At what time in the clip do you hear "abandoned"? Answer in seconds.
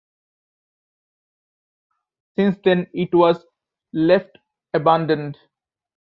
4.73-5.37